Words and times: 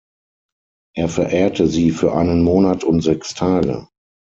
Er 0.95 1.09
verehrte 1.09 1.67
sie 1.67 1.91
für 1.91 2.13
einen 2.15 2.41
Monat 2.41 2.83
und 2.83 3.01
sechs 3.01 3.35
Tage. 3.35 3.87